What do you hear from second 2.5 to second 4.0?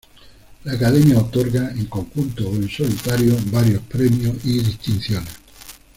en solitario, varios